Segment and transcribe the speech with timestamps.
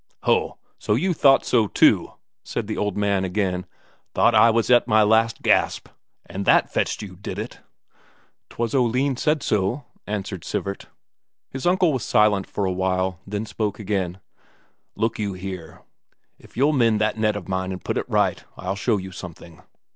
[0.23, 2.13] "Ho, so you thought so, too?"
[2.43, 3.67] said the old man again.
[4.15, 5.89] "Thought I was at my last gasp,
[6.25, 7.59] and that fetched you, did it?"
[8.49, 10.87] "'Twas Oline said so," answered Sivert.
[11.51, 14.19] His uncle was silent for a while, then spoke again:
[14.95, 15.83] "Look you here.
[16.39, 19.61] If you'll mend that net of mine and put it right, I'll show you something."